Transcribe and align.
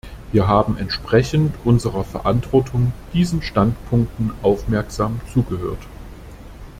Wir 0.31 0.47
haben 0.47 0.79
entsprechend 0.79 1.53
unserer 1.63 2.03
Verantwortung 2.03 2.91
diesen 3.13 3.43
Standpunkten 3.43 4.31
aufmerksam 4.41 5.21
zugehört. 5.31 5.83